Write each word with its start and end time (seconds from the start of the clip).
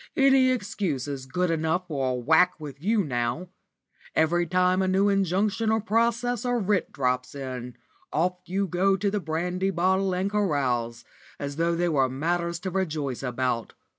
Any 0.17 0.49
excuse 0.49 1.07
is 1.07 1.27
good 1.27 1.51
enough 1.51 1.87
for 1.87 2.09
a 2.09 2.15
whack 2.15 2.59
with 2.59 2.81
you 2.81 3.03
now. 3.03 3.49
Every 4.15 4.47
time 4.47 4.81
a 4.81 4.87
new 4.87 5.09
injunction 5.09 5.69
or 5.69 5.79
process 5.79 6.43
or 6.43 6.57
writ 6.57 6.91
drops 6.91 7.35
in, 7.35 7.77
off 8.11 8.39
you 8.47 8.65
go 8.65 8.97
to 8.97 9.11
the 9.11 9.19
brandy 9.19 9.69
bottle 9.69 10.15
and 10.15 10.27
carouse, 10.31 11.03
as 11.39 11.57
though 11.57 11.75
they 11.75 11.87
were 11.87 12.09
matters 12.09 12.57
to 12.61 12.71
rejoice 12.71 13.21
about. 13.21 13.73